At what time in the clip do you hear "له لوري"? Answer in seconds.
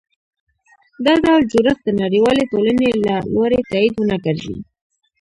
3.05-3.59